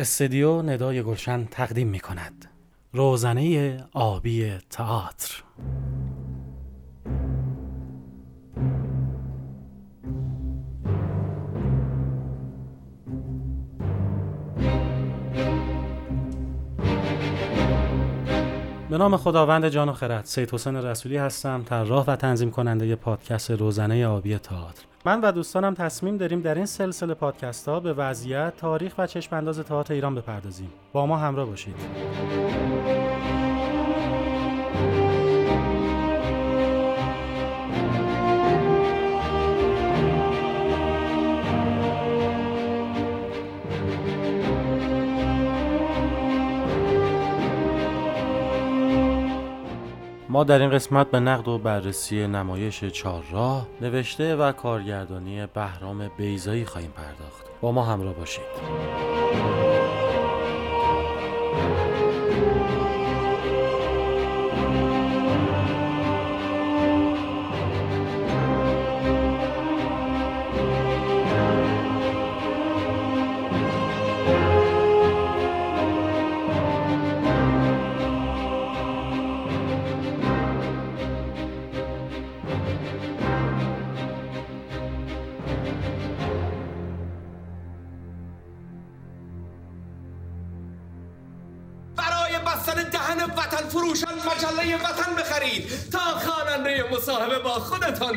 [0.00, 2.50] استدیو ندای گلشن تقدیم می کند
[2.92, 5.44] روزنه آبی تئاتر.
[18.98, 24.06] نام خداوند جان و خرد سید حسین رسولی هستم طراح و تنظیم کننده پادکست روزنه
[24.06, 24.82] آبی تئاتر.
[25.04, 29.36] من و دوستانم تصمیم داریم در این سلسله پادکست ها به وضعیت تاریخ و چشم
[29.36, 30.68] انداز تئاتر ایران بپردازیم.
[30.92, 31.74] با ما همراه باشید.
[50.38, 56.64] ما در این قسمت به نقد و بررسی نمایش چهارراه نوشته و کارگردانی بهرام بیزایی
[56.64, 57.46] خواهیم پرداخت.
[57.60, 58.44] با ما همراه باشید.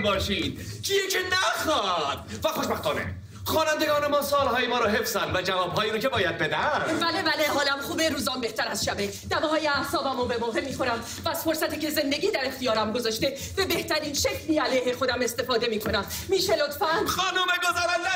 [0.01, 0.81] باشید.
[0.83, 6.09] کیه که نخواد؟ و خوشبختانه خوانندگان ما سالهای ما رو حفظن و جوابهایی رو که
[6.09, 6.99] باید بدن.
[7.01, 9.13] بله بله حالم خوبه روزان بهتر از شبه.
[9.29, 13.65] دواهای اعصابم رو به موقع می‌خورم و از فرصتی که زندگی در اختیارم گذاشته به
[13.65, 16.05] بهترین شکلی علیه خودم استفاده می‌کنم.
[16.29, 18.09] میشه لطفا؟ خانم گذرنده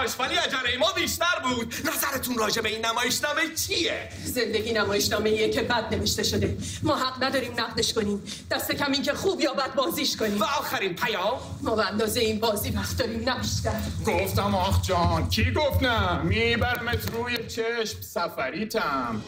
[0.00, 1.74] داشت ولی عجله ما بیشتر بود.
[1.74, 6.56] نظرتون راجع به این نمایشنامه چیه؟ زندگی نمایشنامه ایه که بد نوشته شده.
[6.82, 8.22] ما حق نداریم نقدش کنیم.
[8.50, 10.40] دست کم این که خوب یا بد بازیش کنیم.
[10.40, 13.80] و آخرین پیام؟ ما به اندازه این بازی وقت داریم نه بیشتر.
[14.06, 19.22] گفتم آخ جان کی گفت نه؟ میبرمت روی چشم سفریتم.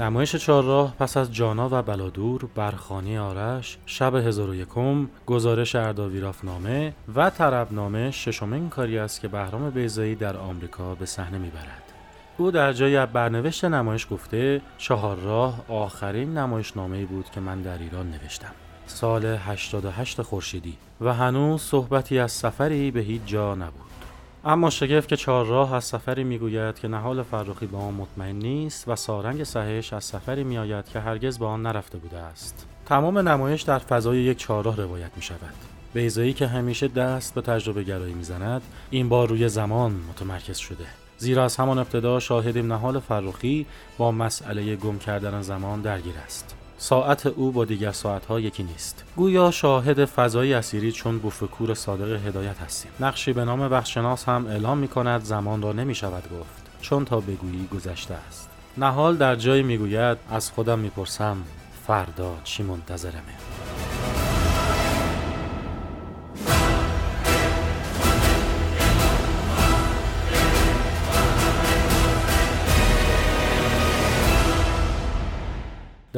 [0.00, 6.92] نمایش چهارراه پس از جانا و بلادور برخانی آرش شب هزار و یکم گزارش ارداویرافنامه
[7.14, 11.92] و طربنامه ششمین کاری است که بهرام بیزایی در آمریکا به صحنه می‌برد.
[12.38, 18.52] او در جای برنوشت نمایش گفته چهارراه آخرین نمایشنامه‌ای بود که من در ایران نوشتم.
[18.86, 23.89] سال 88 خورشیدی و هنوز صحبتی از سفری به هیچ جا نبود.
[24.44, 28.96] اما شگفت که چهارراه از سفری می‌گوید که نهال فرخی به آن مطمئن نیست و
[28.96, 32.66] سارنگ سهش از سفری میآید که هرگز به آن نرفته بوده است.
[32.86, 35.54] تمام نمایش در فضای یک چهارراه روایت می شود
[35.94, 40.86] بیزایی که همیشه دست به تجربه گرایی می‌زند این بار روی زمان متمرکز شده.
[41.18, 43.66] زیرا از همان ابتدا شاهدیم نهال فرخی
[43.98, 46.56] با مسئله گم کردن زمان درگیر است.
[46.82, 49.04] ساعت او با دیگر ساعتها یکی نیست.
[49.16, 52.92] گویا شاهد فضای اسیری چون بوفکور صادق هدایت هستیم.
[53.00, 57.20] نقشی به نام بخشناس هم اعلام می کند زمان را نمی شود گفت چون تا
[57.20, 58.48] بگویی گذشته است.
[58.76, 61.36] نهال در جایی می‌گوید از خودم می‌پرسم
[61.86, 63.34] فردا چی منتظرمه؟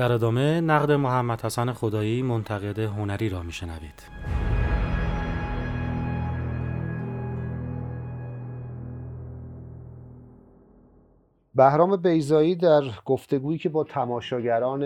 [0.03, 4.03] در ادامه نقد محمد حسن خدایی منتقد هنری را میشنوید.
[11.55, 14.83] بهرام بیزایی در گفتگویی که با تماشاگران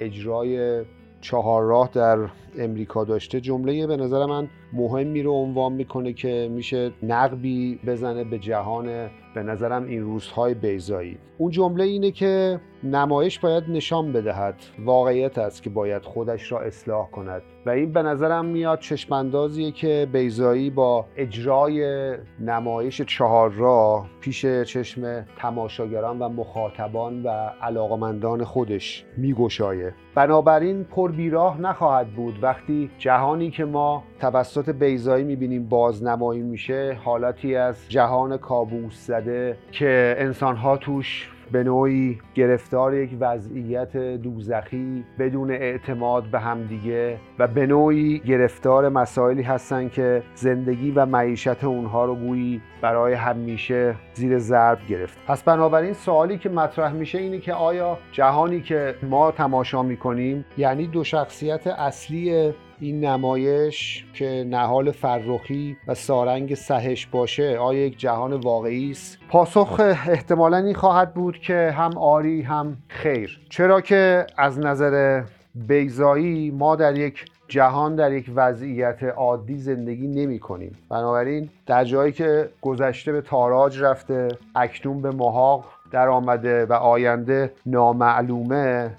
[0.00, 0.84] اجرای
[1.20, 2.18] چهارراه در
[2.58, 3.40] امریکا داشته.
[3.40, 9.42] جمله به نظر من مهمی رو عنوان می‌کنه که میشه نقبی بزنه به جهان به
[9.42, 14.54] نظرم این روزهای بیزایی اون جمله اینه که نمایش باید نشان بدهد.
[14.84, 17.42] واقعیت است که باید خودش را اصلاح کند.
[17.66, 26.18] و این به نظرم میاد چشماندازیه که بیزایی با اجرای نمایش چهارراه پیش چشم تماشاگران
[26.18, 27.28] و مخاطبان و
[27.62, 29.94] علاقمندان خودش میگشایه.
[30.14, 37.56] بنابراین پر بیراه نخواهد بود وقتی جهانی که ما توسط بیزایی می‌بینیم بازنمایی میشه حالتی
[37.56, 46.24] از جهان کابوس زده که انسانها توش به نوعی گرفتار یک وضعیت دوزخی بدون اعتماد
[46.24, 52.60] به همدیگه و به نوعی گرفتار مسائلی هستن که زندگی و معیشت اونها رو گویی
[52.82, 55.18] برای همیشه زیر ضرب گرفت.
[55.26, 60.86] پس بنابراین سوالی که مطرح میشه اینه که آیا جهانی که ما تماشا می‌کنیم یعنی
[60.86, 68.32] دو شخصیت اصلی این نمایش که نهال فرخی و سارنگ سهش باشه آیا یک جهان
[68.32, 73.40] واقعی است؟ پاسخ احتمالا این خواهد بود که هم آری هم خیر.
[73.50, 75.22] چرا که از نظر
[75.54, 80.78] بیزایی ما در یک جهان در یک وضعیت عادی زندگی نمی کنیم.
[80.90, 87.52] بنابراین در جایی که گذشته به تاراج رفته اکنون به محاق در آمده و آینده
[87.66, 88.90] نامعلومه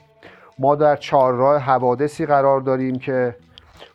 [0.59, 3.35] ما در چهارراه حوادثی قرار داریم که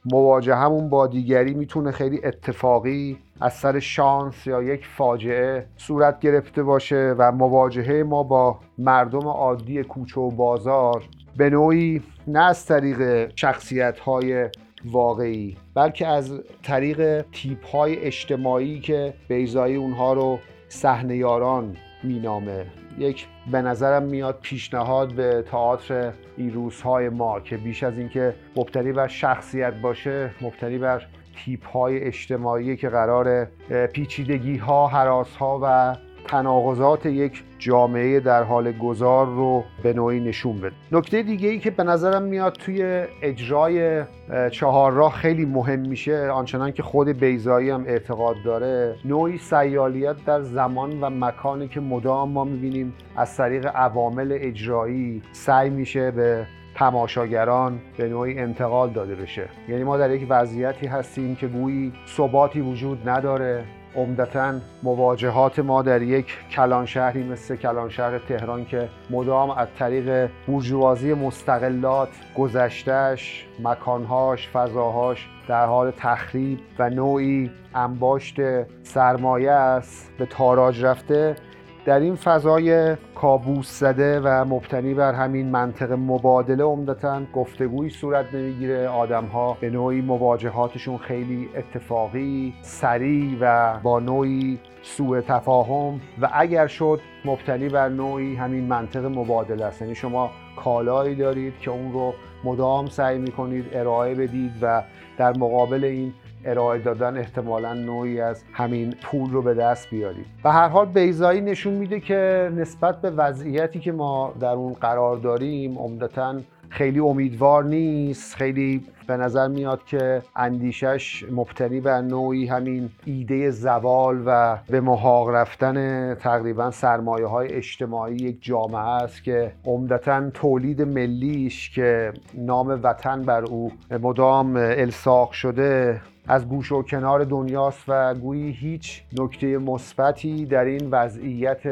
[0.05, 7.15] مواجهمون با دیگری می‌تونه خیلی اتفاقی از سر شانس یا یک فاجعه صورت گرفته باشه
[7.19, 11.05] و مواجهه ما با مردم عادی کوچه و بازار
[11.37, 14.49] به نوعی نه از طریق شخصیت های
[14.85, 20.39] واقعی بلکه از طریق تیپ های اجتماعی که بیزایی اونها رو
[20.69, 22.67] صحنه‌یاران مینامه
[22.99, 26.71] یک به نظرم میاد پیشنهاد به تئاتر این
[27.09, 31.07] ما که بیش از اینکه مبتنی بر شخصیت باشه مبتنی بر
[31.37, 33.45] تیپ های اجتماعی که قرار
[33.93, 35.97] پیچیدگی ها حراس ها و
[36.29, 40.73] تناقضات یک جامعه در حال گذار رو به نوعی نشون بده.
[40.93, 44.03] نکته دیگه ای که به نظرم میاد توی اجرای
[44.51, 50.43] چهار راه خیلی مهم میشه آنچنان که خود بیزایی هم اعتقاد داره نوعی سیالیت در
[50.43, 57.81] زمان و مکانی که مدام ما می‌بینیم از طریق عوامل اجرایی سعی میشه به تماشاگران
[57.97, 59.49] به نوعی انتقال داده بشه.
[59.69, 63.65] یعنی ما در یک وضعیتی هستیم که گویی ثباتی وجود نداره.
[63.97, 70.31] عمدتا مواجهات ما در یک کلان شهری مثل کلان شهر تهران که مدام از طریق
[70.47, 78.37] بورژوازی مستقلات گذشتهش مکانهاش فضاهاش در حال تخریب و نوعی انباشت
[78.83, 81.37] سرمایه است به تاراج رفته.
[81.85, 88.89] در این فضای کابوس زده و مبتنی بر همین منطق مبادله عمدتا گفتگوی صورت نمی‌گیره
[88.89, 96.01] آدم ها به نوعی مواجهاتشون خیلی اتفاقی سریع و با نوعی سوء تفاهم.
[96.21, 99.83] و اگر شد مبتنی بر نوعی همین منطق مبادله است.
[99.83, 102.15] یعنی شما کالایی دارید که اون رو
[102.45, 104.83] مدام سعی می‌کنید ارائه بدید و
[105.19, 106.13] در مقابل این
[106.45, 111.41] ارائه دادن احتمالا نوعی از همین پول رو به دست بیارید و هر حال بیزایی
[111.41, 116.41] نشون میده که نسبت به وضعیتی که ما در اون قرار داریم عمدتا
[116.73, 118.35] خیلی امیدوار نیست.
[118.35, 125.29] خیلی به نظر میاد که اندیشش مبتنی بر نوعی همین ایده زوال و به محاق
[125.29, 133.23] رفتن تقریبا سرمایه های اجتماعی یک جامعه است که عمدتا تولید ملیش که نام وطن
[133.23, 140.47] بر او مدام الساق شده از گوش و کنار دنیاست و گویی هیچ نکته مثبتی
[140.47, 141.63] در این وضعیت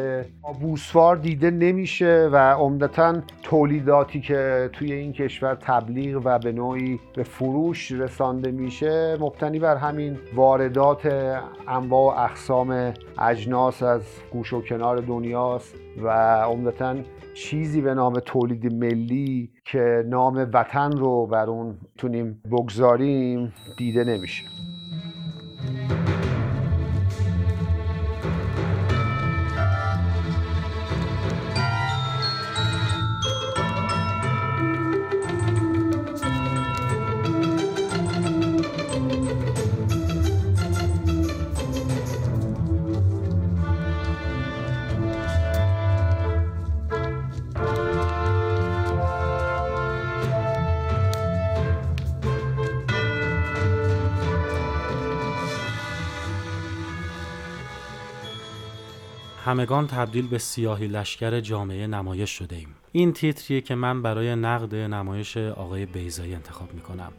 [0.60, 7.22] بوسوار دیده نمیشه و عمدتا تولیداتی که توی این کشور تبلیغ و به نوعی به
[7.22, 11.06] فروش رسانده میشه مبتنی بر همین واردات
[11.68, 14.02] انواع و اقسام اجناس از
[14.32, 16.08] گوش و کنار دنیاست و
[16.44, 16.94] عمدتا
[17.34, 24.44] چیزی به نام تولید ملی که نام وطن رو بر اون تونیم بگذاریم دیده نمیشه.
[59.50, 62.68] همگان تبدیل به سیاهی لشکر جامعه نمایش شده ایم.
[62.92, 67.12] این تیتریه که من برای نقد نمایش آقای بیزایی انتخاب می‌کنم.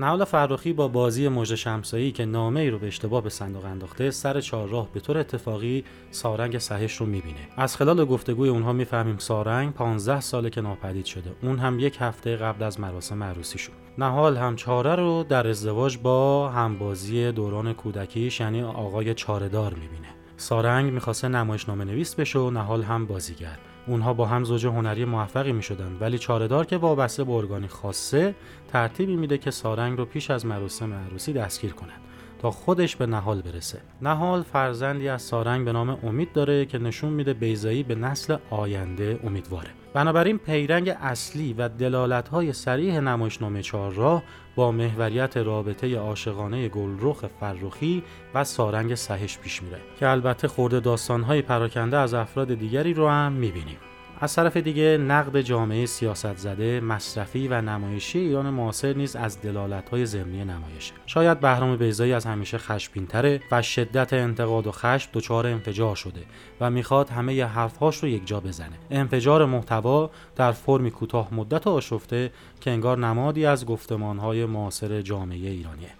[0.00, 4.10] نهال فرخی با بازی مژد شمسایی که نامه ای رو به اشتباه به صندوق انداخته
[4.10, 7.48] سر چهارراه به طور اتفاقی سارنگ سهش رو می‌بینه.
[7.56, 11.30] از خلال گفتگوی اونها می‌فهمیم سارنگ 15 ساله که ناپدید شده.
[11.42, 13.72] اون هم یک هفته قبل از مراسم عروسی شد.
[13.98, 20.15] نهال هم چاره رو در ازدواج با همبازی دوران کودکیش یعنی آقای چارهدار می‌بینه.
[20.36, 23.58] سارنگ می‌خواسته نمایشنامه نویس بشه و نهال هم بازیگر.
[23.86, 28.34] اونها با هم زوج هنری موفقی می‌شدن ولی چارهدار که وابسته به ارگانی خاصه
[28.72, 32.05] ترتیبی میده که سارنگ رو پیش از مراسم عروسی دستگیر کنند
[32.38, 33.78] تا خودش به نهال برسه.
[34.02, 39.20] نهال فرزندی از سارنگ به نام امید داره که نشون میده بیزایی به نسل آینده
[39.24, 39.70] امیدواره.
[39.94, 44.22] بنابراین پیرنگ اصلی و دلالت‌های صریح نمایشنامه چهارراه
[44.56, 48.02] با محوریت رابطه عاشقانه گلرخ فرخی
[48.34, 49.78] و سارنگ سهش پیش میره.
[50.00, 53.76] که البته خورده داستانهای پراکنده از افراد دیگری رو هم می‌بینیم.
[54.20, 60.06] از طرف دیگه نقد جامعه سیاست زده، مصرفی و نمایشی ایران معاصر نیز از دلالت‌های
[60.06, 60.92] ضمنی نمایشه.
[61.06, 66.22] شاید بهرام بیزایی از همیشه خشمگین‌تره و شدت انتقاد و خشم دچار انفجار شده
[66.60, 68.76] و می‌خواد همه حرفهاش رو یک جا بزنه.
[68.90, 72.30] انفجار محتوا در فرمی کوتاه مدت و آشفته
[72.60, 75.90] که انگار نمادی از گفتمان‌های معاصر جامعه ایرانیه.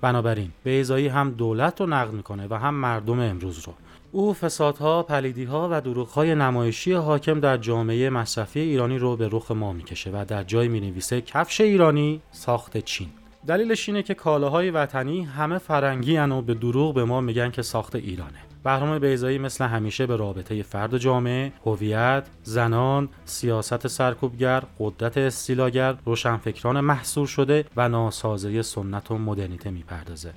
[0.00, 3.74] بنابراین بیزایی هم دولت رو نقد می‌کنه و هم مردم امروز رو
[4.14, 9.72] او فسادها، پلیدیها و دروغهای نمایشی حاکم در جامعه مصرفی ایرانی رو به رخ ما
[9.72, 13.08] می‌کشه و در جای می‌نویسه کفش ایرانی ساخت چین.
[13.46, 17.96] دلیلش اینه که کالاهای وطنی همه فرنگی و به دروغ به ما میگن که ساخت
[17.96, 18.38] ایرانه.
[18.64, 26.80] بهرام بیزایی مثل همیشه به رابطه فرد جامعه، هویت، زنان، سیاست سرکوبگر، قدرت استیلاگر، روشنفکران
[26.80, 30.32] محصور شده و ناسازه سنت و مدرنیته می‌پردازه.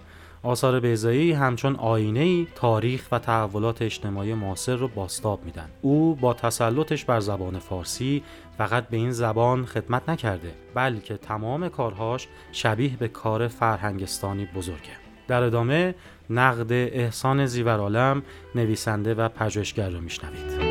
[0.48, 5.70] آثار بیزایی همچون آینه ای تاریخ و تحولات اجتماعی معاصر رو باستاب میدن.
[5.82, 8.24] او با تسلطش بر زبان فارسی
[8.58, 14.98] فقط به این زبان خدمت نکرده بلکه تمام کارهاش شبیه به کار فرهنگستانی بزرگه.
[15.28, 15.96] در ادامه
[16.30, 18.24] نقد احسان زیورالم
[18.56, 20.67] نویسنده و پژوهشگر رو میشنوید.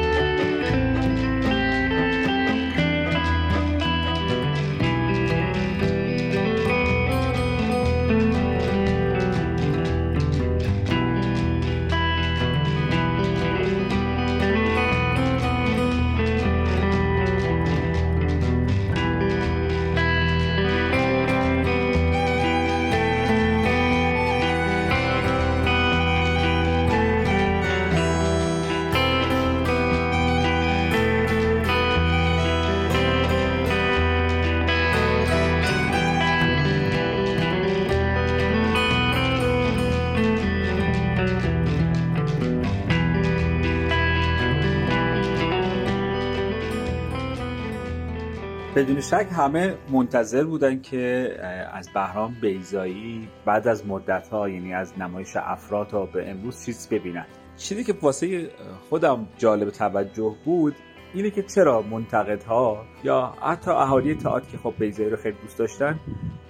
[49.11, 51.37] شک همه منتظر بودن که
[51.73, 56.89] از بهرام بیزایی بعد از مدت ها یعنی از نمایش افراد تا به امروز چیز
[56.89, 57.27] ببینن.
[57.57, 58.51] چیزی که واسه
[58.89, 60.75] خودم جالب توجه بود
[61.15, 66.01] اینه که چرا منتقدها یا حتی اهالی تئاتر که خب بیزایی رو خیلی دوست داشتن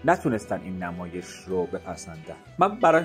[0.04, 3.04] نتونستن این نمایش رو بپسندن؟ من برای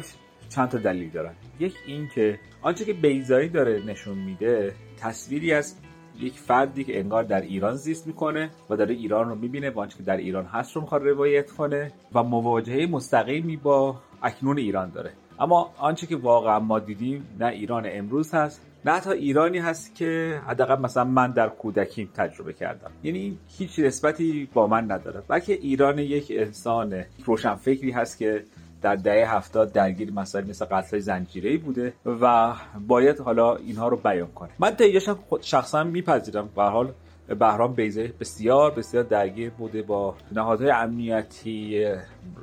[0.50, 1.36] چند تا دلیل دارم.
[1.60, 5.76] یک این که آنچه که بیزایی داره نشون میده تصویری از
[6.22, 9.98] یک فردی که انگار در ایران زیست می‌کنه و داره ایران رو می‌بینه و آنچه
[9.98, 15.12] که در ایران هست رو می‌خواد روایت کنه و مواجهه مستقیمی با اکنون ایران داره.
[15.40, 20.42] اما آنچه که واقعا ما دیدیم نه ایران امروز هست نه حتی ایرانی هست که
[20.48, 22.92] حداقل مثلا من در کودکیم تجربه کردم.
[23.04, 28.44] یعنی هیچ نسبتی با من نداره بلکه ایران یک انسان روشنفکری هست که
[28.82, 32.54] در دهه هفتاد درگیر مسائل مثل قتل زنجیری بوده و
[32.88, 34.50] باید حالا اینها رو بیان کنه.
[34.60, 36.50] من تیجشم خود شخصا میپذیرم.
[36.56, 36.92] به حال
[37.28, 41.86] بهرام بیزه بسیار بسیار درگیر بوده با نهادهای امنیتی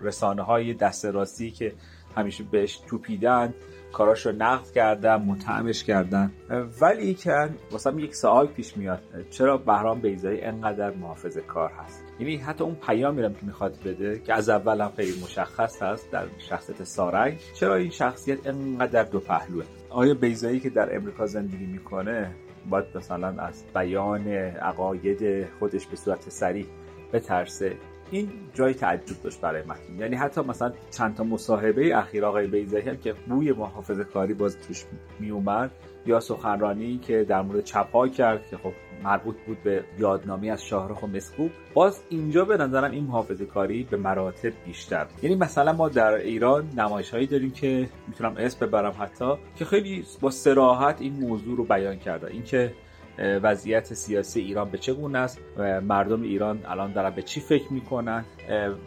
[0.02, 1.73] رسانه های دست راستی که
[2.16, 3.54] همیشه بهش توپیدن.
[3.92, 6.33] کاراش رو نقد کردن متهمش کردن.
[6.80, 9.02] ولی که واسه یک سوال پیش میاد.
[9.30, 14.34] چرا بهرام بیزایی انقدر محافظ کار هست؟ یعنی حتی اون پیامی که می‌خواد بده که
[14.34, 19.64] از اول هم خیلی مشخص هست در شخصیت سارنگ چرا این شخصیت انقدر دو پهلوه؟
[19.90, 22.30] آیا بیزایی که در امریکا زندگی می‌کنه
[22.70, 26.66] باید مثلا از بیان عقاید خودش به صورت سریع
[27.12, 27.76] بترسه؟
[28.10, 29.76] این جای تعجب داشت برای من.
[29.98, 34.56] یعنی حتی مثلا چند تا مصاحبه اخیر آقای بیزایی هم که بوی محافظه کاری باز
[34.58, 34.84] توش
[35.20, 35.70] می اومد
[36.06, 38.72] یا سخنرانی که در مورد چپا کرد که خب
[39.05, 41.50] مربوط بود به یادنامی از شاهرخ و مسکوب.
[41.75, 45.07] باز اینجا به نظرم این محافظه کاری به مراتب بیشتر.
[45.23, 50.05] یعنی مثلا ما در ایران نمایش هایی داریم که می‌تونم اسم ببرم حتی که خیلی
[50.21, 52.73] با سراحت این موضوع رو بیان کرده اینکه
[53.18, 55.40] وضعیت سیاسی ایران به چه گونه است؟
[55.82, 58.25] مردم ایران الان دارن به چی فکر می‌کنن؟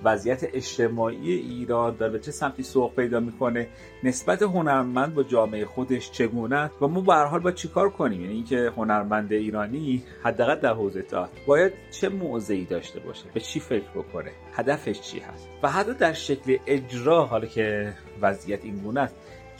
[0.04, 3.68] وضعیت اجتماعی ایران داره به چه سمتی سوق پیدا می‌کنه؟
[4.04, 8.34] نسبت هنرمند با جامعه خودش چگونه و ما به هر حال باید چیکار کنیم؟ یعنی
[8.34, 13.90] اینکه هنرمند ایرانی حداقل در حوزه تئاتر باید چه موضعی داشته باشه؟ به چی فکر
[13.96, 19.16] بکنه؟ هدفش چی هست؟ و حتی در شکل اجرا حالا که وضعیت این گونه است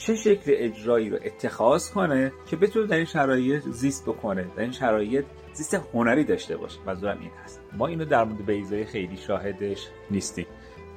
[0.06, 4.72] چه شکل اجرایی رو اتخاذ کنه که بتونه در این شرایط زیست بکنه در این
[4.72, 6.78] شرایط زیست هنری داشته باشه.
[6.86, 7.60] منظورم این هست.
[7.72, 10.46] ما اینو در مورد بیزای خیلی شاهدش نیستیم.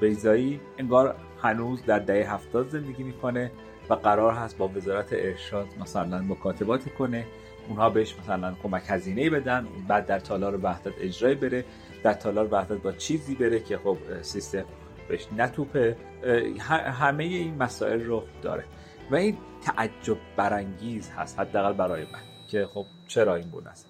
[0.01, 3.51] بیزایی انگار هنوز در دهه هفتاد زندگی می‌کنه
[3.89, 7.25] و قرار هست با وزارت ارشاد مثلا مکاتبات کنه.
[7.69, 11.65] اونها بهش مثلا کمک هزینه بدن بعد در تالار وحدت اجرای بره.
[12.03, 14.65] در تالار وحدت با چیزی بره که خب سیستم
[15.09, 15.97] بهش نتوپه.
[16.69, 18.63] همه این مسائل رو داره.
[19.11, 23.87] و این تعجب برانگیز هست حداقل برای من که خب چرا این گونه است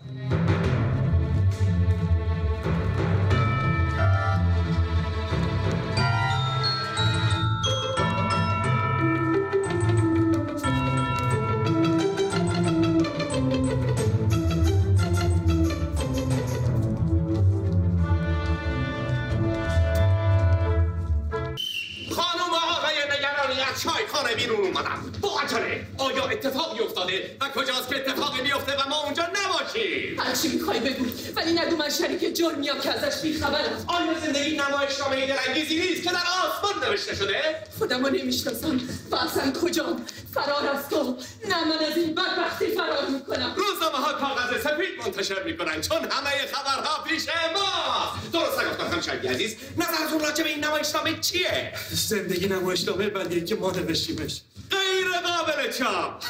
[30.50, 31.15] 지금 가입해
[31.46, 33.86] ولی نگو من شریک جرمیم که ازش بیخبرم.
[33.88, 38.80] آیا زندگی نمایشنامه دلانگیزی نیست که در آسمان نوشته شده؟ خودمو نمی‌شناسم.
[39.12, 41.18] و اصلا کجام؟ فرار از تو.
[41.50, 43.56] نه من از این بدبختی فرار می‌کنم.
[43.58, 49.56] روزنامه ها کاغذ سفید منتشر می‌کنن چون همه خبرها پیش ما درست نگفتم شریک عزیز
[49.78, 54.42] نظرتون راجع به این نمایشنامه چیه؟ زندگی نمایشنامه بلیه که ما نوشتیمش.
[54.72, 56.24] غیر قابل چاپ.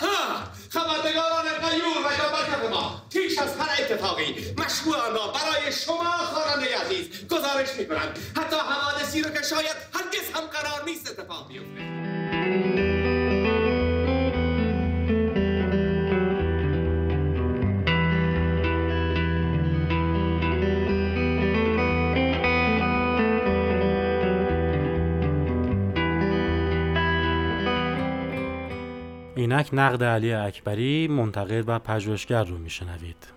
[0.69, 3.01] خبرنگاران قیور و یا ما.
[3.13, 8.19] پیش از هر اتفاقی مشروع را برای شما خواننده عزیز گزارش می‌کنند.
[8.37, 11.95] حتی حوادثی رو که شاید هرگز هم قرار نیست اتفاق بیفته.
[29.37, 33.34] اینک نقد علی اکبری منتقد و پژوهشگر رو میشنوید.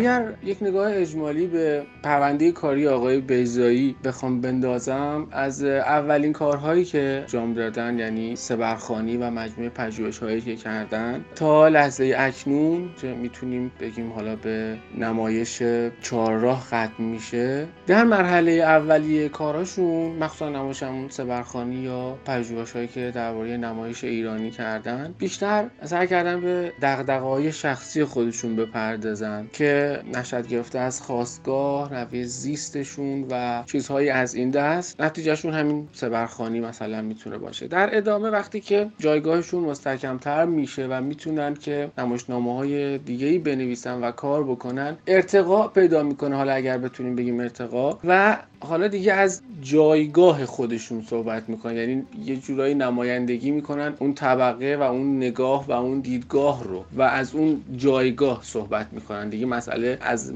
[0.00, 7.24] اگر یک نگاه اجمالی به پرونده کاری آقای بیزایی بخوام بندازم از اولین کارهایی که
[7.26, 13.72] جام دادن یعنی سبرخانی و مجموعه پژوهش هایی که کردن تا لحظه اکنون که می‌تونیم
[13.80, 15.62] بگیم حالا به نمایش
[16.02, 23.12] چهارراه ختم میشه در مرحله اولیه کاراشون مخصوصا نمایش همون سبرخانی یا پژوهش هایی که
[23.14, 30.78] درباره نمایش ایرانی کردن بیشتر سعی کردن به دغدغه‌های شخصی خودشون بپردازن که نشد گرفته
[30.78, 35.00] از خواستگاه روی زیستشون و چیزهایی از این دست.
[35.00, 37.68] نتیجهشون همین سبرخانی مثلا می‌تونه باشه.
[37.68, 44.00] در ادامه وقتی که جایگاهشون مستحکمتر میشه و می‌تونن که نمایشنامه های دیگه ای بنویسن
[44.00, 46.36] و کار بکنن ارتقا پیدا می‌کنه.
[46.36, 47.98] حالا اگر بتونیم بگیم ارتقا.
[48.04, 51.76] و حالا دیگه از جایگاه خودشون صحبت می‌کنن.
[51.76, 57.02] یعنی یه جورایی نمایندگی می‌کنن اون طبقه و اون نگاه و اون دیدگاه رو و
[57.02, 59.28] از اون جایگاه صحبت می‌کنن.
[59.28, 60.32] دیگه مسئله از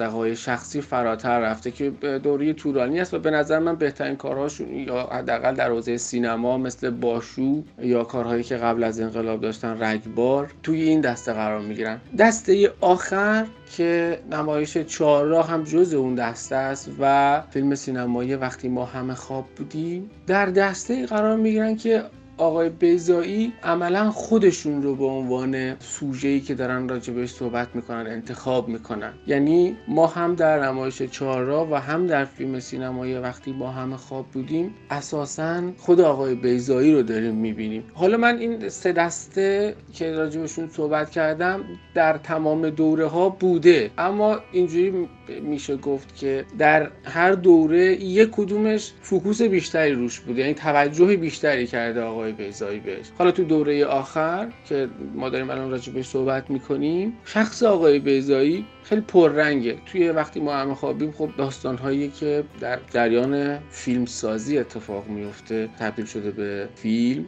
[0.00, 1.90] های شخصی فراتر رفته که
[2.22, 6.90] دوره طولانی است و به نظر من بهترین کارهاشون یا حداقل در حوزه سینما مثل
[6.90, 12.00] باشو یا کارهایی که قبل از انقلاب داشتن رگبار توی این دسته قرار می‌گیرن.
[12.18, 18.84] دسته آخر که نمایش چهارراه هم جز اون دسته است و فیلم سینمایی وقتی ما
[18.84, 22.02] همه خواب بودیم در دسته قرار می‌گیرن که
[22.36, 29.12] آقای بیضایی عملا خودشون رو به عنوان سوژه‌ای که دارن راجبش صحبت می‌کنن انتخاب می‌کنن.
[29.26, 34.26] یعنی ما هم در نمایش چهارراه و هم در فیلم سینمایی وقتی با همه خواب
[34.26, 37.84] بودیم اساسا خود آقای بیضایی رو داریم می‌بینیم.
[37.94, 43.90] حالا من این سه دسته که راجبشون صحبت کردم در تمام دوره ها بوده.
[43.98, 45.08] اما اینجوری
[45.42, 50.40] میشه گفت که در هر دوره یک کدومش focus بیشتری روش بوده.
[50.40, 53.06] یعنی توجه بیشتری کرده آقای بیضایی بهش.
[53.18, 58.66] حالا تو دوره آخر که ما داریم الان راجع بهش صحبت می‌کنیم شخص آقای بیزایی
[58.84, 59.76] خیلی پررنگه.
[59.86, 65.68] توی وقتی ما همه خوابیم خب داستان هایی که در جریان فیلم سازی اتفاق میفته
[65.78, 67.24] تبدیل شده به فیلم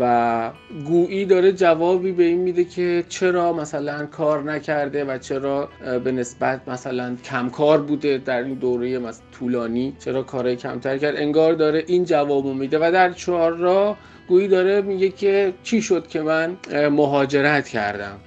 [0.00, 0.50] و
[0.86, 5.68] گویی داره جوابی به این میده که چرا مثلا کار نکرده و چرا
[6.04, 9.00] به نسبت مثلا کمکار بوده در این دوره
[9.32, 11.16] طولانی چرا کارهای کمتر کرد.
[11.16, 13.96] انگار داره این جوابو میده و در چهار را
[14.28, 18.20] گویی داره میگه که چی شد که من مهاجرت کردم؟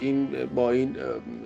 [0.00, 0.96] این با این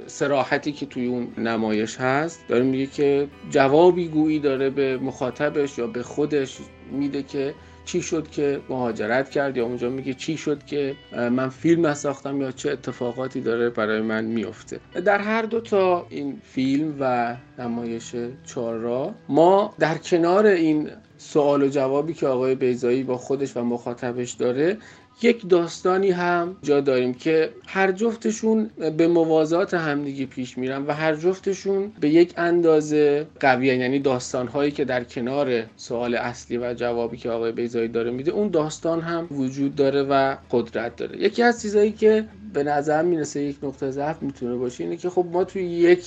[0.07, 5.87] سراحتی که توی اون نمایش هست داره میگه که جوابی گویی داره به مخاطبش یا
[5.87, 6.59] به خودش
[6.93, 11.87] میده که چی شد که مهاجرت کرد یا اونجا میگه چی شد که من فیلم
[11.87, 14.81] نساختم یا چه اتفاقاتی داره برای من میفته.
[15.05, 18.14] در هر دو تا این فیلم و نمایش
[18.47, 20.90] چهار ما در کنار این
[21.25, 24.79] سوال و جوابی که آقای بیزایی با خودش و مخاطبش داره
[25.23, 31.17] یک داستانی هم جا داریم که هر جفتشون به موازات همدیگه پیش میرن و هر
[31.17, 37.31] جفتشون به یک اندازه قویه یعنی داستانهایی که در کنار سوال اصلی و جوابی که
[37.31, 41.21] آقای بیزایی داره میده اون داستان هم وجود داره و قدرت داره.
[41.21, 45.27] یکی از چیزهایی که به نظر می‌رسه یک نقطه ضعف می‌تونه باشه اینه که خب
[45.33, 46.05] ما توی یک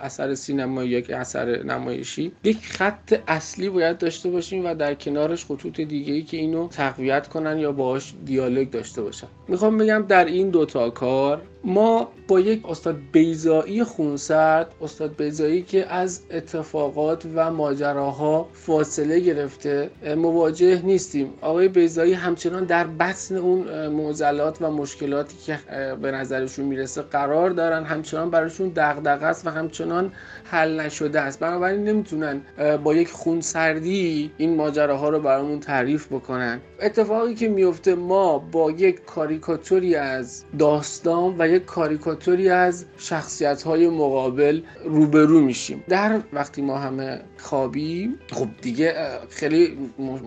[0.00, 5.80] اثر سینمایی یک اثر نمایشی یک خط اصلی باید داشته باشیم و در کنارش خطوط
[5.80, 9.26] دیگه ای که اینو تقویت کنن یا باهاش دیالوگ داشته باشن.
[9.48, 15.86] می‌خوام بگم در این دوتا کار ما با یک استاد بیزایی خونسرد استاد بیزایی که
[15.92, 21.32] از اتفاقات و ماجراها فاصله گرفته مواجه نیستیم.
[21.40, 25.58] آقای بیزایی همچنان در بطن اون معضلات و مشکلاتی که
[26.02, 27.84] به نظرشون می‌رسه قرار دارن.
[27.84, 30.12] همچنان براشون دغدغه است و همچنان
[30.44, 31.40] حل نشده است.
[31.40, 32.40] بنابراین نمی‌تونن
[32.84, 36.60] با یک خونسردی این ماجراها رو برامون تعریف بکنن.
[36.80, 43.88] اتفاقی که میفته ما با یک کاریکاتوری از داستان و یک کاریکاتوری از شخصیت های
[43.88, 45.84] مقابل روبرو میشیم.
[45.88, 48.94] در وقتی ما همه خوابیم خب دیگه
[49.30, 49.78] خیلی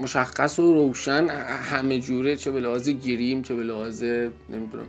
[0.01, 1.27] مشخص و روشن
[1.69, 4.03] همه جوره چه به لحاظ گیریم چه به لحاظ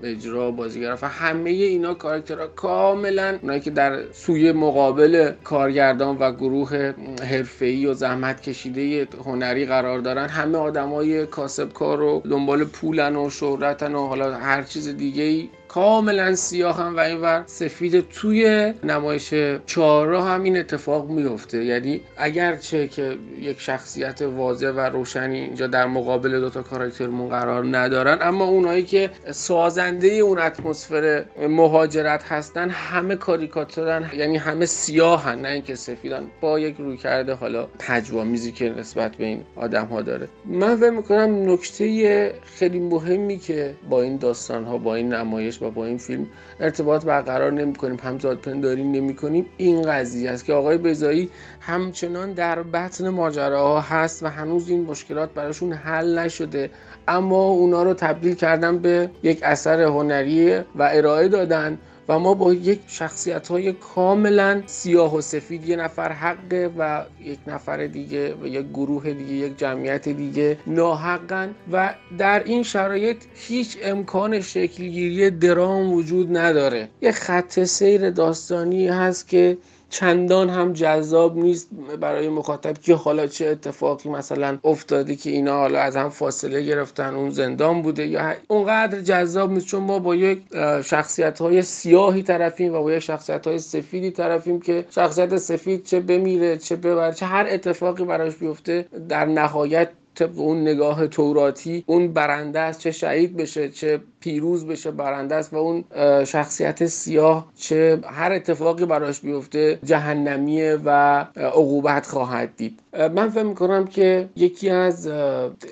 [0.03, 7.87] اجرا بازیگر همه اینا کاراکترها کاملا اونایی که در سوی مقابل کارگردان و گروه حرفه‌ای
[7.87, 13.95] و زحمت کشیده هنری قرار دارن همه آدمای کاسب کار و دنبال پولن و شهرتن
[13.95, 19.35] و حالا هر چیز دیگه ای کاملا سیاه هم و اینور سفید توی نمایش
[19.67, 25.87] چهارراه هم این اتفاق میفته یعنی اگرچه که یک شخصیت واضح و روشنی اینجا در
[25.87, 34.11] مقابل دوتا کاراکترمون قرار ندارن اما اونایی که سازنده اون اتمسفر مهاجرت هستن همه کاریکاتورن
[34.17, 39.25] یعنی همه سیاهن نه اینکه سفیدن با یک روی کرده حالا پجوامیزی که نسبت به
[39.25, 40.29] این آدم ها داره.
[40.45, 45.71] من فکر می‌کنم نکته خیلی مهمی که با این داستان ها با این نمایش و
[45.71, 46.27] با این فیلم
[46.61, 52.33] ارتباط برقرار نمی کنیم همزاد پنداری نمی کنیم این قضیه است که آقای بیزایی همچنان
[52.33, 56.71] در بطن ماجراها هست و هنوز این مشکلات براشون حل نشده.
[57.09, 61.79] اما اونا رو تبدیل کردن به یک اثر هنری و ارائه دادن.
[62.09, 67.39] و ما با یک شخصیت های کاملا سیاه و سفید یه نفر حقه و یک
[67.47, 73.79] نفر دیگه و یک گروه دیگه یک جمعیت دیگه ناحقن و در این شرایط هیچ
[73.83, 76.89] امکان شکلگیری درام وجود نداره.
[77.03, 79.59] یه خط سیر داستانی هست که
[79.91, 81.69] چندان هم جذاب نیست
[82.01, 87.15] برای مخاطب که حالا چه اتفاقی مثلا افتاده که اینا حالا از هم فاصله گرفتن
[87.15, 89.67] اون زندان بوده یا اونقدر جذاب نیست.
[89.67, 90.43] چون ما با یک
[90.85, 96.01] شخصیت های سیاهی طرفیم و با یک شخصیت های سفیدی طرفیم که شخصیت سفید چه
[96.01, 102.13] بمیره چه ببره چه هر اتفاقی براش بیفته در نهایت طبق اون نگاه توراتی اون
[102.13, 105.85] برنده است چه شهید بشه چه پیروز بشه برنده است و اون
[106.25, 110.91] شخصیت سیاه چه هر اتفاقی براش بیفته جهنمیه و
[111.37, 112.81] عقوبت خواهد دید.
[113.15, 115.07] من فکر می‌کنم که یکی از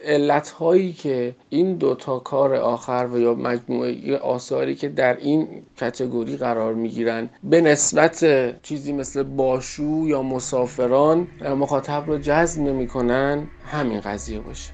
[0.05, 6.37] علت هایی که این دوتا کار آخر و یا مجموعه آثاری که در این کتگوری
[6.37, 8.25] قرار می‌گیرن به نسبت
[8.63, 14.73] چیزی مثل باشو یا مسافران مخاطب رو جذب نمی‌کنن همین قضیه باشه.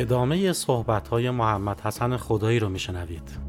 [0.00, 3.45] ادامه صحبت های محمد حسن خدایی رو میشنوید.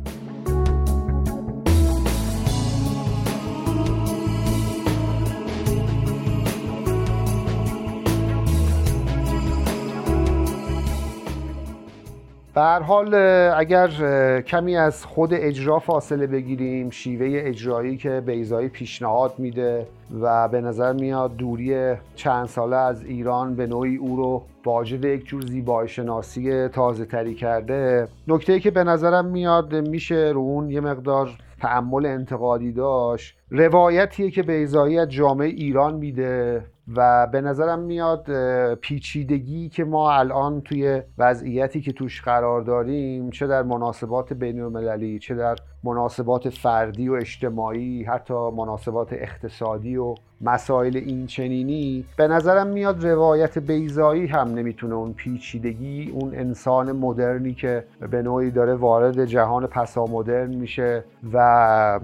[12.57, 13.15] به هر حال
[13.55, 13.87] اگر
[14.41, 19.87] کمی از خود اجرا فاصله بگیریم شیوه اجرایی که بیزایی پیشنهاد میده
[20.21, 25.25] و به نظر میاد دوری چند ساله از ایران به نوعی او رو واجد یک
[25.25, 30.81] جور زیبایی شناسی تازه تری کرده نکته که به نظرم میاد میشه رو اون یه
[30.81, 31.29] مقدار
[31.61, 33.37] تعمل انتقادی داشت.
[33.51, 36.63] روایتیه که بیزایی از جامعه ایران میده.
[36.95, 38.25] و به نظرم میاد
[38.75, 45.19] پیچیدگی که ما الان توی وضعیتی که توش قرار داریم چه در مناسبات بین المللی
[45.19, 52.67] چه در مناسبات فردی و اجتماعی حتی مناسبات اقتصادی و مسائل این چنینی به نظرم
[52.67, 59.25] میاد روایت بیزایی هم نمی‌تونه اون پیچیدگی اون انسان مدرنی که به نوعی داره وارد
[59.25, 61.99] جهان پسا مدرن میشه و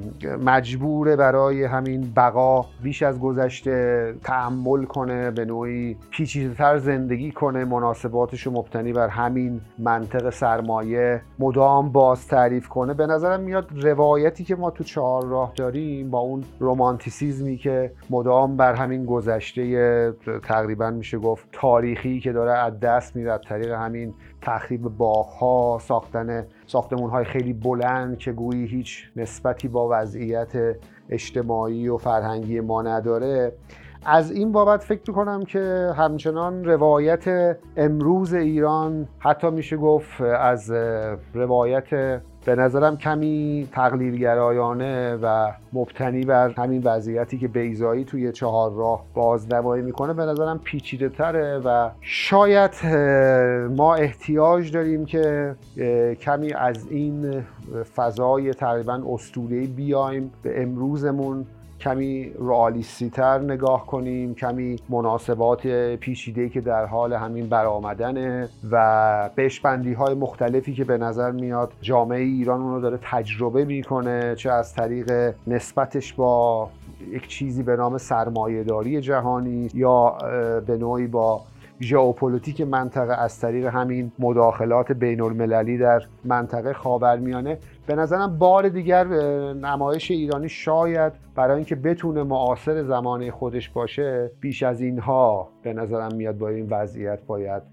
[0.45, 7.65] مجبوره برای همین بقا بیش از گذشته تعمل کنه به نوعی پیچیده‌تر زندگی کنه.
[7.65, 12.93] مناسباتش رو مبتنی بر همین منطق سرمایه مدام باز تعریف کنه.
[12.93, 18.57] به نظرم میاد روایتی که ما تو چهار راه داریم با اون رومانتیسیزمی که مدام
[18.57, 24.81] بر همین گذشته تقریبا میشه گفت تاریخی که داره از دست میره طریق همین تخریب
[24.81, 30.75] باغها ساختن ساختمون های خیلی بلند که گویی هیچ نسبتی با وضعیت
[31.09, 33.53] اجتماعی و فرهنگی ما نداره.
[34.05, 40.71] از این بابت فکر می‌کنم که همچنان روایت امروز ایران حتی میشه گفت از
[41.33, 49.05] روایت به نظرم کمی تقلیلگرایانه و مبتنی بر همین وضعیتی که بیزایی توی چهار راه
[49.13, 52.71] بازنمایی می‌کنه به نظرم پیچیده تره و شاید
[53.77, 55.55] ما احتیاج داریم که
[56.21, 57.43] کمی از این
[57.95, 60.31] فضای تقریبا اسطوره‌ای بیایم.
[60.43, 61.45] به امروزمون
[61.83, 69.93] کمی رئالیستی تر نگاه کنیم کمی مناسبات پیچیده که در حال همین برآمدنه و بشبندی
[69.93, 75.33] های مختلفی که به نظر میاد جامعه ایران اون داره تجربه می‌کنه چه از طریق
[75.47, 76.69] نسبتش با
[77.11, 80.17] یک چیزی به نام سرمایهداری جهانی یا
[80.67, 81.41] به نوعی با
[81.81, 87.57] ژئوپلیتیک منطقه از طریق همین مداخلات بین المللی در منطقه خاورمیانه.
[87.87, 89.07] به نظرم بار دیگر
[89.53, 96.15] نمایش ایرانی شاید برای اینکه بتونه معاصر زمانه خودش باشه بیش از اینها به نظرم
[96.15, 97.63] میاد با این وضعیت باید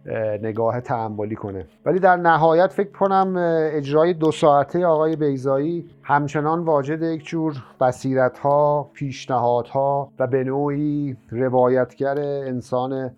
[0.43, 1.67] نگاه تعملی کنه.
[1.87, 3.35] ولی در نهایت فکر کنم
[3.73, 11.17] اجرای دو ساعته آقای بیزایی همچنان واجد یک جور بصیرت ها پیشنهادها و به نوعی
[11.31, 13.11] روایتگر انسان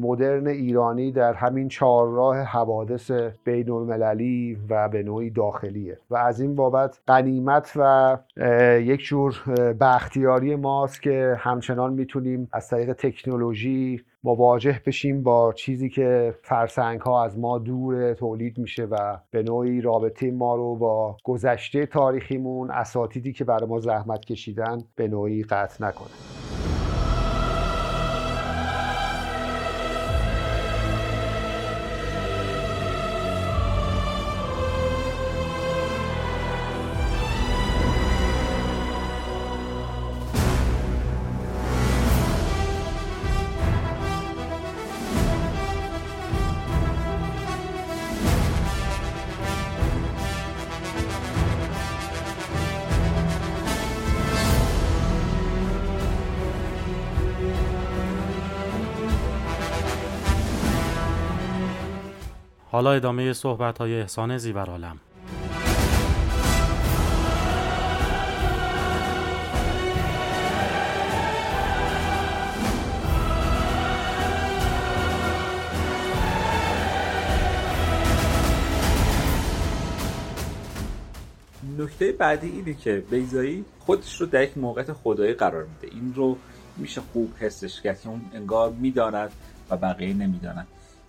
[0.00, 3.10] مدرن ایرانی در همین چهارراه حوادث
[3.44, 5.98] بین المللی و به نوعی داخلیه.
[6.10, 8.16] و از این بابت قنیمت و
[8.80, 9.42] یک جور
[9.80, 17.24] بختیاری ماست که همچنان می‌تونیم از طریق تکنولوژی مواجه بشیم با چیزی که فرسنگ ها
[17.24, 23.32] از ما دور تولید میشه و به نوعی رابطه ما رو با گذشته تاریخیمون اساتیدی
[23.32, 26.37] که برای ما زحمت کشیدن به نوعی قطع نکنه.
[62.98, 65.00] ادامه صحبت های احسان زیورالم
[81.78, 85.96] نکته بعدی اینه که بیزایی خودش رو در یک موقعیت خدایی قرار میده.
[85.96, 86.36] این رو
[86.76, 89.32] میشه خوب حسش کرد که اون انگار می‌داند
[89.70, 90.66] و بقیه نمی‌دانند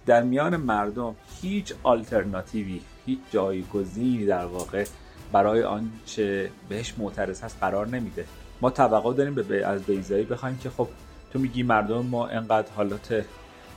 [0.09, 4.85] در میان مردم هیچ آلترناتیوی هیچ جایگزینی در واقع
[5.31, 8.25] برای آنچه بهش معترض هست قرار نمیده.
[8.61, 10.87] ما توقع داریم به از بیزایی بخوایم که خب
[11.33, 13.25] تو میگی مردم ما انقدر حالات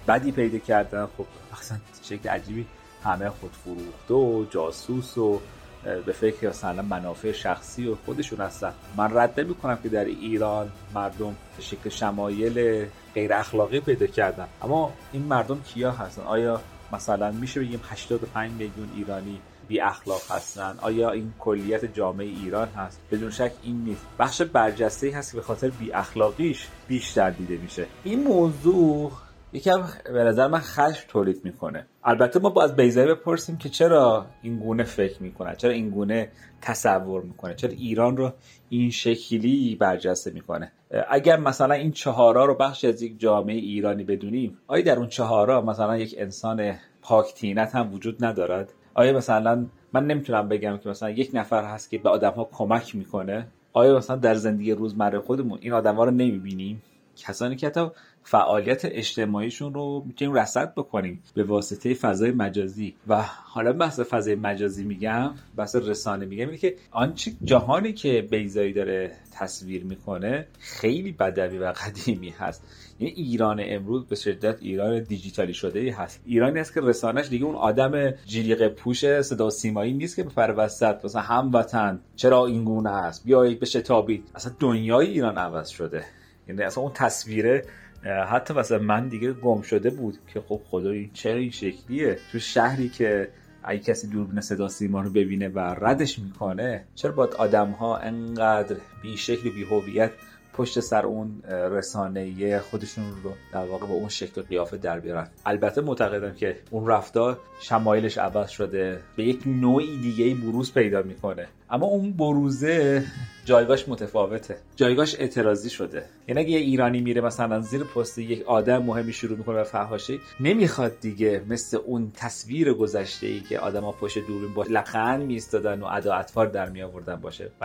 [0.09, 1.27] بدی پیدا کردن خب
[1.59, 2.67] اصلا شکل عجیبی.
[3.05, 5.41] همه خود فروخته و جاسوس و
[5.85, 8.73] به فکر مثلا منافع شخصی و خودشون هستن.
[8.97, 14.47] من رد نمی کنم که در ایران مردم شکل شمایل غیر اخلاقی پیدا کردن.
[14.63, 16.61] اما این مردم کیا هستن؟ آیا
[16.93, 23.01] مثلا میشه بگیم 85 میلیون ایرانی بی اخلاق هستن؟ آیا این کلیت جامعه ایران هست؟
[23.11, 24.07] بدون شک این نیست.
[24.19, 27.87] بخش برجسته هست که به خاطر بی اخلاقیش بیشتر دیده میشه.
[28.05, 29.13] این موضوع
[29.53, 31.87] یکم به نظر من خشم تولید می‌کنه.
[32.05, 36.29] البته ما با از بیزایی بپرسیم که چرا این گونه فکر می‌کنه چرا این گونه
[36.61, 38.33] تصور می‌کنه چرا ایران رو
[38.69, 40.73] این شکلی برجسته می‌کنه.
[41.09, 45.61] اگر مثلا این چهارا رو بخش از یک جامعه ایرانی بدونیم آیا در اون چهارا
[45.61, 51.31] مثلا یک انسان پاکتینت هم وجود ندارد؟ آیا مثلا من نمی‌تونم بگم که مثلا یک
[51.35, 55.73] نفر هست که به آدم ها کمک می‌کنه؟ آیا مثلا در زندگی روزمره خودمون این
[55.73, 56.83] آدم ها رو نمی‌بینیم؟
[57.17, 57.91] کسانی که حتی
[58.25, 62.95] فعالیت اجتماعیشون رو می‌تونیم رصد بکنیم به واسطه فضای مجازی.
[63.09, 68.73] و حالا بحث فضای مجازی میگم بحث رسانه میگم اینه که آنچه جهانی که بیزایی
[68.73, 72.63] داره تصویر می‌کنه خیلی بدوی و قدیمی هست.
[73.01, 76.21] یعنی ایران امروز به شدت ایران دیجیتالی شده ای هست.
[76.27, 81.05] ایرانی است که رسانش دیگه اون آدم جلیقه پوش صدا سیمایی نیست که به وسط.
[81.05, 86.05] مثلا هموطن چرا این گونه است؟ بیایید به شتابید اصلا دنیای ایران عوض شده.
[86.49, 87.65] یعنی اصلا اون تصویره
[88.05, 92.19] حتی مثلا من دیگه گم شده بود که خب خدایی چرا این شکلیه.
[92.33, 93.29] تو شهری که
[93.65, 98.77] اگه کسی دوربین صدا سیما رو ببینه و ردش می‌کنه چرا باید آدم ها انقدر
[99.03, 100.11] بی شکل بی هویت
[100.55, 105.29] پشت سر اون رسانه خودشون رو در واقع با اون شکل قیافه در بیارن.
[105.47, 109.01] البته معتقدم که اون رفتار شمایلش عوض شده.
[109.17, 111.49] به یک نوعی دیگه بروز پیدا می‌کنه.
[111.71, 113.05] اما اون بروزه
[113.45, 114.57] جایگاهش متفاوته.
[114.77, 116.05] جایگاهش اعتراضی شده.
[116.29, 120.21] یعنی اگه یه ایرانی میره مثلا زیر پست یک آدم مهمی شروع می‌کنه به فحاشی
[120.41, 125.87] نمی‌خواد دیگه مثل اون تصویر گذشته ای که آدما پشت دوربین با لخن میستادن و
[125.87, 127.51] ادا اطفار در می آوردن باشه.
[127.61, 127.65] و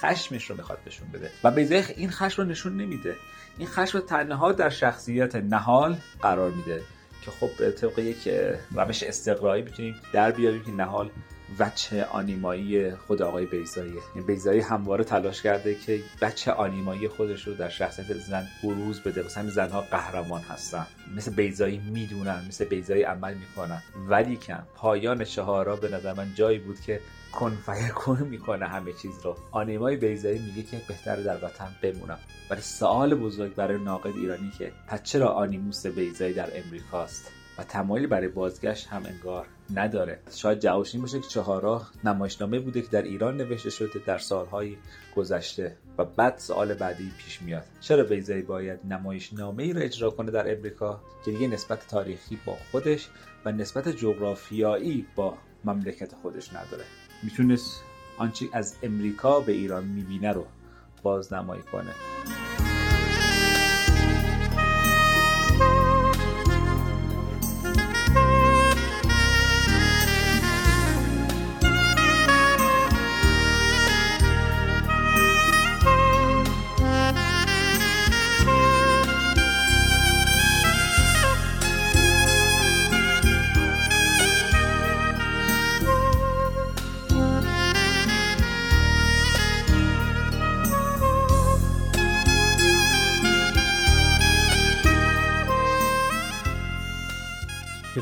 [0.00, 1.30] خشمش رو می‌خواد نشون بده.
[1.44, 3.16] و به این خشم رو نشون نمیده.
[3.58, 6.82] این خشم رو تنها در شخصیت نهال قرار میده
[7.24, 8.28] که خب به طبق یک
[8.74, 11.10] روش استقرایی می‌تونیم در بیاریم که نهال
[11.58, 17.54] وچه آنیمایی خود آقای بیزایی یعنی بیزایی همواره تلاش کرده که بچه آنیمایی خودش رو
[17.54, 19.22] در شخصیت زن بروز بده.
[19.22, 20.86] واسه همین زنها قهرمان هستن.
[21.16, 23.82] مثل بیزایی می‌دونن مثل بیزایی عمل می‌کنن.
[24.08, 24.62] ولی کم.
[24.74, 27.00] پایان چهارا به نظر من جایی بود که
[27.36, 27.58] کن
[27.94, 29.36] کن می‌کنه همه چیز رو.
[29.50, 32.18] آنیمای بیزایی میگه که بهتره در وطن بمونم.
[32.50, 38.06] ولی سوال بزرگ برای ناقد ایرانی که پس چرا آنیموس بیزایی در امریکاست و تمایلی
[38.06, 40.18] برای بازگشت هم انگار نداره.
[40.30, 44.76] شاید جوابش این باشه که چهارراه نمایشنامه بوده که در ایران نوشته شده در سالهای
[45.16, 47.64] گذشته و بعد سوال بعدی پیش میاد.
[47.80, 52.56] چرا بیزایی باید نمایشنامه ای رو اجرا کنه در امریکا؟ که دیگه نسبت تاریخی با
[52.70, 53.08] خودش
[53.44, 56.84] و نسبت جغرافیایی با مملکت خودش نداره.
[57.22, 57.82] می‌تونست
[58.18, 60.46] آنچه از امریکا به ایران می‌بینه رو
[61.02, 61.94] بازنمایی کنه.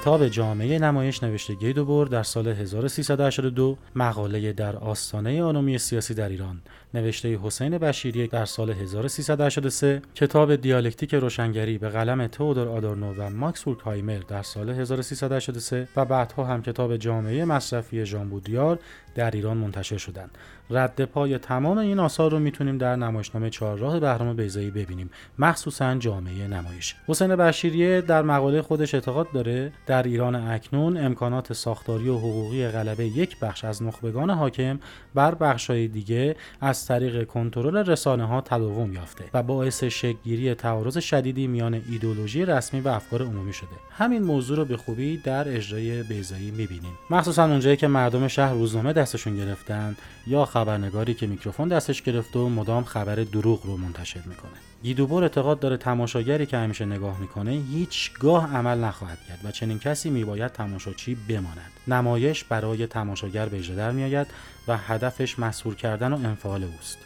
[0.04, 6.60] کتاب جامعه نمایش نوشته گیدوبور در سال 1382 مقاله در آستانه آنومی سیاسی در ایران
[6.94, 13.64] نوشته حسین بشیری در سال 1383 کتاب دیالکتیک روشنگری به قلم تئودور آدورنو و ماکس
[13.68, 18.78] هایمر در سال 1383 و بعدها هم کتاب جامعه مصرفی ژان بودیار
[19.14, 20.30] در ایران منتشر شدند.
[20.70, 25.10] رد پای تمام این آثار رو می‌تونیم در نمایشنامه چهارراه بهرام بیزایی ببینیم.
[25.38, 26.94] مخصوصا جامعه نمایش.
[27.06, 33.06] حسین بشیریه در مقاله خودش اعتقاد داره در ایران اکنون امکانات ساختاری و حقوقی غلبه
[33.06, 34.78] یک بخش از نخبگان حاکم
[35.14, 41.46] بر بخشهای دیگه از طریق کنترل رسانه ها تداوم یافته و باعث شکلگیری تعارض شدیدی
[41.46, 43.68] میان ایدولوژی رسمی و افکار عمومی شده.
[43.90, 46.92] همین موضوع رو به خوبی در اجرای بیزایی می‌بینیم.
[47.10, 52.48] مخصوصا اونجایی که مردم شهر روزنامه دستشون گرفتن یا خبرنگاری که میکروفون دستش گرفته و
[52.48, 54.50] مدام خبر دروغ رو منتشر می‌کنه.
[54.82, 60.10] گیدوبور اعتقاد داره تماشاگری که همیشه نگاه می‌کنه هیچگاه عمل نخواهد کرد و چنین کسی
[60.10, 61.72] میباید تماشاچی بماند.
[61.88, 64.26] نمایش برای تماشاگر به در میآید
[64.68, 66.98] و هدفش مسهور کردن و انفعال اوست.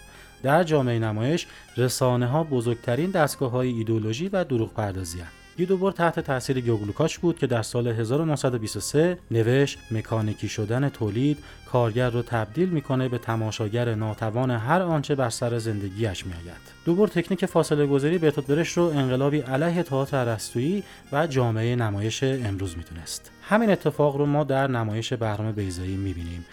[0.42, 5.20] در جامعه نمایش رسانه ها بزرگترین دستگاه های ایدولوژی و دروغ پردازی
[5.58, 11.38] گیدوبور تحت تاثیر گیوگلوکاش بود که در سال 1923 نوشت مکانیکی شدن تولید
[11.72, 16.78] کارگر رو تبدیل می‌کنه به تماشاگر ناتوان هر آنچه بر سر زندگیش میآید.
[16.84, 20.82] دوبور تکنیک فاصله گذاری به برش رو انقلابی علیه تئاتر ارسطویی
[21.12, 23.30] و جامعه نمایش امروز می‌تونست.
[23.42, 26.44] همین اتفاق رو ما در نمایش بهرام بیزایی می‌بینیم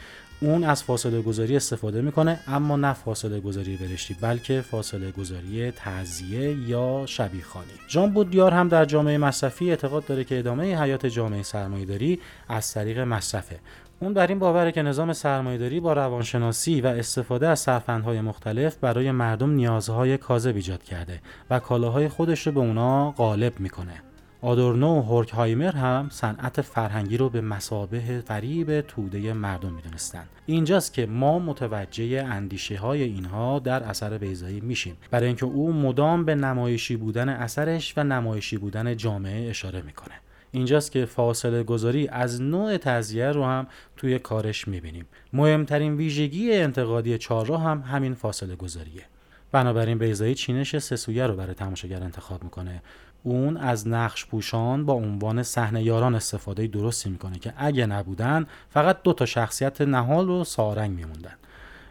[0.42, 6.70] اون از فاصله گذاری استفاده می‌کنه اما نه فاصله گذاری برشتی بلکه فاصله گذاری تعزیه
[6.70, 11.44] یا شبیه خانی ژان بودیار هم در جامعه مصرفی اعتقاد داره که ادامه حیات جامعه
[11.44, 12.20] سرمایه‌داری
[12.50, 13.60] از طریق مصرفه
[14.00, 19.12] اون بر این باوره که نظام سرمایهداری با روانشناسی و استفاده از سرفندهای مختلف برای
[19.12, 24.02] مردم نیازهای کاذب ایجاد کرده و کالاهای خودش رو به اونا غالب می‌کنه.
[24.42, 30.30] آدورنو و هورکهایمر هم صنعت فرهنگی رو به مسابه فریب توده مردم می‌دونستند.
[30.46, 36.26] اینجاست که ما متوجه اندیشه های اینها در اثر بیزایی میشیم برای اینکه او مدام
[36.26, 40.14] به نمایشی بودن اثرش و نمایشی بودن جامعه اشاره می‌کنه.
[40.52, 43.68] اینجاست که فاصله گذاری از نوع تزیه رو هم
[43.98, 49.04] توی کارش می‌بینیم مهمترین ویژگی انتقادی چهارراه هم همین فاصله گذاریه
[49.52, 52.82] بنابراین بیزایی چینش سسویه رو برای تماشاگر انتخاب می‌کنه
[53.26, 58.98] اون از نقش پوشان با عنوان صحنه یاران استفاده درستی می‌کنه که اگه نبودن فقط
[59.04, 61.34] دو تا شخصیت نهال و سارنگ میموندن.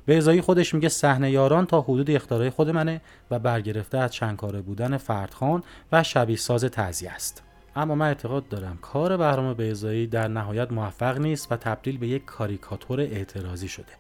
[0.07, 4.97] به خودش میگه صحنه یاران تا حدود اختراعی خود منه و برگرفته از چنکاره بودن
[4.97, 5.63] فردخان
[5.93, 7.43] و شبیه ساز است.
[7.77, 12.25] اما من اعتقاد دارم کار بهرام بیزایی در نهایت موفق نیست و تبدیل به یک
[12.25, 13.93] کاریکاتور اعتراضی شده.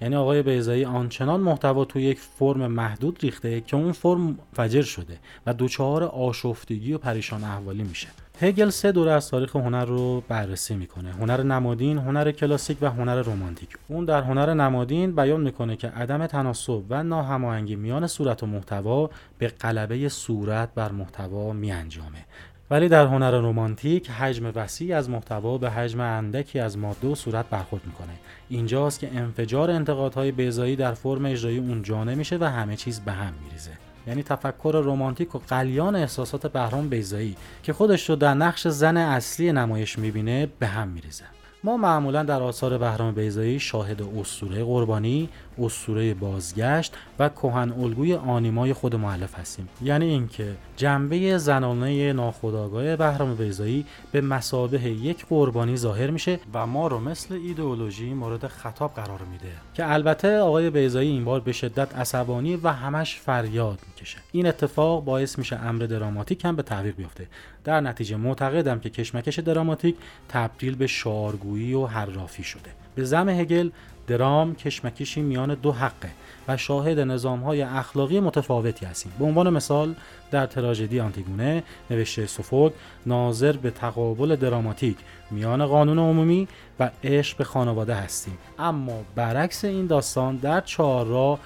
[0.00, 5.18] یعنی آقای بیزایی آنچنان محتوا توی یک فرم محدود ریخته که اون فرم فجر شده
[5.46, 8.08] و دوچهار آشفتگی و پریشان احوالی میشه.
[8.40, 11.12] هگل سه دوره از تاریخ هنر رو بررسی می‌کنه.
[11.12, 13.68] هنر نمادین هنر کلاسیک و هنر رمانتیک.
[13.88, 19.10] اون در هنر نمادین بیان می‌کنه که عدم تناسب و ناهماهنگی میان صورت و محتوا
[19.38, 22.24] به غلبه صورت بر محتوا میانجامه.
[22.70, 27.46] ولی در هنر رمانتیک حجم وسیع از محتوا به حجم اندکی از ماده و صورت
[27.50, 28.12] برخورد می‌کنه.
[28.48, 33.12] اینجاست که انفجار انتقادهای بیزایی در فرم اجرایی اون جانه میشه و همه چیز به
[33.12, 33.70] هم میریزه.
[34.06, 39.52] یعنی تفکر رمانتیک و قلیان احساسات بهرام بیزایی که خودش رو در نقش زن اصلی
[39.52, 41.24] نمایش می‌بینه به هم میریزه.
[41.64, 48.72] ما معمولا در آثار بهرام بیزایی شاهد اسطوره قربانی، اسطوره بازگشت و کهن الگوی آنیمای
[48.72, 49.68] خود معلف هستیم.
[49.82, 56.86] یعنی اینکه جنبه زنانه ناخودآگاه بهرام بیزایی به مسابه یک قربانی ظاهر میشه و ما
[56.86, 59.52] رو مثل ایدئولوژی مورد خطاب قرار میده.
[59.74, 64.18] که البته آقای بیزایی این بار به شدت عصبانی و همش فریاد می‌کشه.
[64.32, 67.26] این اتفاق باعث میشه امر دراماتیک هم به تعویق بیفته.
[67.64, 69.96] در نتیجه معتقدم که کشمکش دراماتیک
[70.28, 72.70] تبدیل به شعارگویی و حرافی شده.
[72.94, 73.70] به زم هگل
[74.06, 76.10] درام کشمکشی میان دو حقه
[76.48, 79.12] و شاهد نظام های اخلاقی متفاوتی هستیم.
[79.18, 79.94] به عنوان مثال
[80.30, 82.72] در تراژدی آنتیگونه نوشته سوفوک
[83.06, 84.96] ناظر به تقابل دراماتیک
[85.30, 86.48] میان قانون عمومی
[86.80, 88.38] و عشق به خانواده هستیم.
[88.58, 91.38] اما برعکس این داستان در چهار را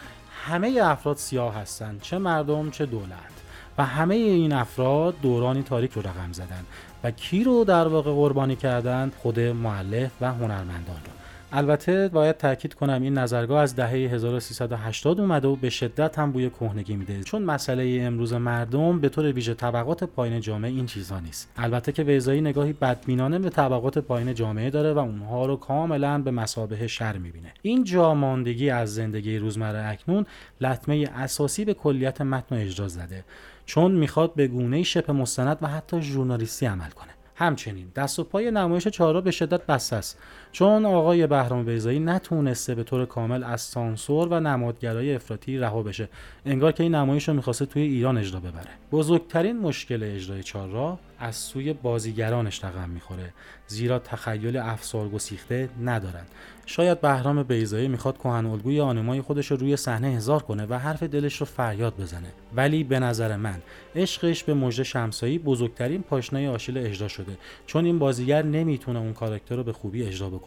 [0.47, 3.34] همه افراد سیاه هستند چه مردم چه دولت.
[3.79, 6.65] و همه این افراد دورانی تاریک رو رقم زدن
[7.05, 11.24] و کی رو در واقع قربانی کردن؟ خود معلف و هنرمندان رو.
[11.57, 16.51] البته باید تاکید کنم این نظرگاه از دهه 1380 اومده و به شدت هم بوی
[16.51, 17.23] کهنگی میده.
[17.23, 21.51] چون مسئله امروز مردم به طور ویژه طبقات پایین جامعه این چیزها نیست.
[21.57, 26.31] البته که ویزایی نگاهی بدبینانه به طبقات پایین جامعه داره و اونها رو کاملا به
[26.31, 27.53] مسابه شر می‌بینه.
[27.63, 30.27] این جاماندگی از زندگی روزمره اکنون
[30.61, 33.25] لطمه اساسی به کلیت متن و اجرا زده.
[33.67, 37.11] چون می‌خواد به گونه شبه مستند و حتی ژورنالیستی عمل کنه.
[37.37, 40.19] همچنین دست و پای نمایش چهارا به شدت بسته است.
[40.55, 46.09] چون آقای بهرام بیزایی نتونسته به طور کامل از سانسور و نمادگرای افراطی رها بشه.
[46.47, 48.71] انگار که این نمایش رو می‌خواسته توی ایران اجرا ببره.
[48.93, 53.33] بزرگترین مشکل اجرای چهارراه از سوی بازیگرانش رقم می‌خوره.
[53.67, 56.29] زیرا تخیل افسار گسیخته ندارند
[56.67, 61.03] شاید بهرام بیزایی می‌خواد کهن الگوی آنمای خودش رو روی صحنه هزار کنه و حرف
[61.03, 62.29] دلش رو فریاد بزنه.
[62.57, 63.63] ولی به نظر من
[63.97, 67.37] عشقش به مژده شمسایی بزرگترین پاشنه آشیل اجرا شده.
[67.67, 70.44] چون این بازیگر نمی‌تونه اون کاراکتر رو به خوبی اجرا بکنه.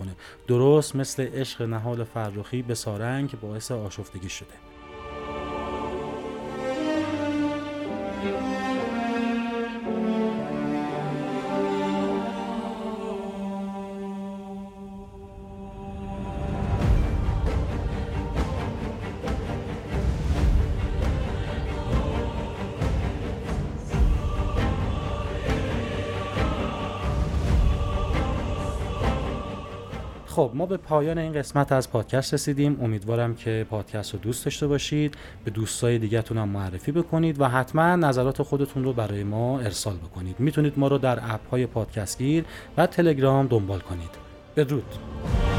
[0.47, 4.53] درست مثل عشق نهال فرخی به سارنگ باعث آشفتگی شده.
[30.68, 32.78] به پایان این قسمت از پادکست رسیدیم.
[32.82, 35.15] امیدوارم که پادکست رو دوست داشته باشید.
[35.45, 40.39] به دوستای دیگهتون هم معرفی بکنید و حتما نظرات خودتون رو برای ما ارسال بکنید.
[40.39, 42.45] می‌تونید ما رو در اپ های پادکست گیر
[42.78, 44.09] و تلگرام دنبال کنید.
[44.55, 45.57] بدرود.